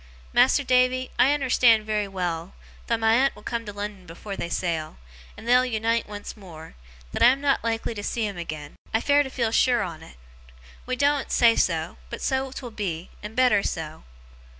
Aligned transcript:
Mas'r 0.33 0.63
Davy, 0.65 1.11
I 1.19 1.27
unnerstan' 1.29 1.83
very 1.85 2.07
well, 2.07 2.55
though 2.87 2.97
my 2.97 3.13
aunt 3.13 3.35
will 3.35 3.43
come 3.43 3.67
to 3.67 3.71
Lon'on 3.71 4.09
afore 4.09 4.35
they 4.35 4.49
sail, 4.49 4.97
and 5.37 5.47
they'll 5.47 5.63
unite 5.63 6.09
once 6.09 6.35
more, 6.35 6.73
that 7.11 7.21
I 7.21 7.27
am 7.27 7.39
not 7.39 7.63
like 7.63 7.83
to 7.83 8.01
see 8.01 8.25
him 8.25 8.35
agen. 8.39 8.77
I 8.95 8.99
fare 8.99 9.21
to 9.21 9.29
feel 9.29 9.51
sure 9.51 9.83
on't. 9.83 10.15
We 10.87 10.95
doen't 10.95 11.31
say 11.31 11.55
so, 11.55 11.97
but 12.09 12.19
so 12.23 12.51
'twill 12.51 12.71
be, 12.71 13.11
and 13.21 13.35
better 13.35 13.61
so. 13.61 14.03